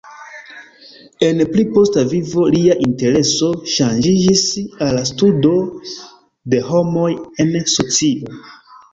En 1.25 1.41
pli 1.49 1.65
posta 1.73 2.03
vivo 2.13 2.45
lia 2.55 2.77
intereso 2.85 3.49
ŝanĝiĝis 3.73 4.41
al 4.85 4.97
studo 5.09 5.51
de 6.55 6.63
homoj 6.71 7.11
en 7.45 7.53
socio. 7.75 8.41